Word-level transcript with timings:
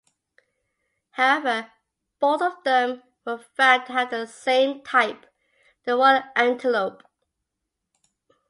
However, 1.11 1.71
both 2.19 2.41
of 2.41 2.63
them 2.63 3.03
were 3.23 3.37
found 3.37 3.85
to 3.85 3.93
have 3.93 4.09
the 4.09 4.25
same 4.25 4.81
type, 4.83 5.27
the 5.85 5.95
royal 5.95 6.23
antelope. 6.35 7.03